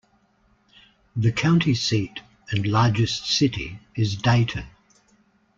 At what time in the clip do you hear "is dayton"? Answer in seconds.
3.93-4.65